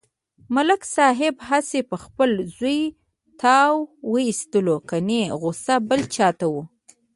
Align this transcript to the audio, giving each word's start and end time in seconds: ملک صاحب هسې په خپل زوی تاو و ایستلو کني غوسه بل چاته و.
ملک 0.55 0.81
صاحب 0.95 1.35
هسې 1.49 1.79
په 1.89 1.95
خپل 2.03 2.29
زوی 2.57 2.81
تاو 3.41 3.75
و 4.09 4.13
ایستلو 4.27 4.77
کني 4.89 5.21
غوسه 5.39 5.75
بل 5.89 6.01
چاته 6.15 6.45
و. 6.53 6.55